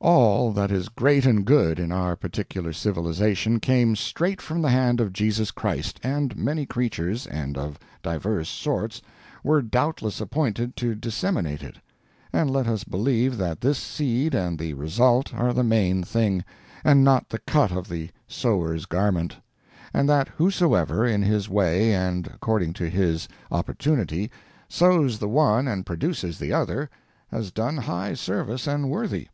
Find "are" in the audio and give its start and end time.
15.34-15.52